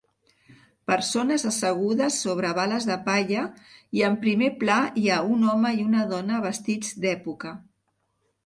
[0.91, 3.43] Persones assegudes sobre bales de palla
[3.99, 7.55] i en primer pla hi ha un home i una dona vestits d'època.